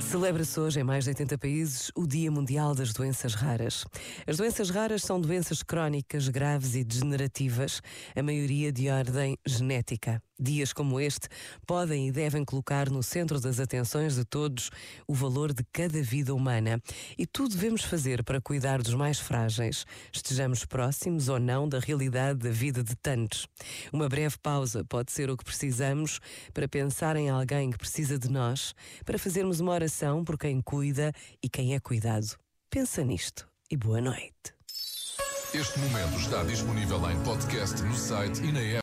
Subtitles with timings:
[0.00, 3.84] Celebra-se hoje em mais de 80 países o Dia Mundial das Doenças Raras.
[4.26, 7.80] As doenças raras são doenças crónicas, graves e degenerativas,
[8.16, 10.20] a maioria de ordem genética.
[10.42, 11.28] Dias como este
[11.66, 14.70] podem e devem colocar no centro das atenções de todos
[15.06, 16.82] o valor de cada vida humana.
[17.16, 22.40] E tudo devemos fazer para cuidar dos mais frágeis, estejamos próximos ou não da realidade
[22.40, 23.46] da vida de tantos.
[23.92, 26.18] Uma breve pausa pode ser o que precisamos
[26.52, 31.12] para pensar em alguém que precisa de nós, para fazermos uma oração por quem cuida
[31.42, 32.36] e quem é cuidado.
[32.68, 34.54] Pensa nisto e boa noite.
[35.54, 38.80] Este momento está disponível em podcast no site e na app.